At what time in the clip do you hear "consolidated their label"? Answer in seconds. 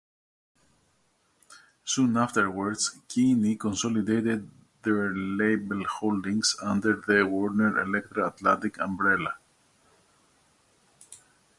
3.55-5.83